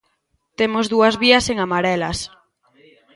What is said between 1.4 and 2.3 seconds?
en Amarelas.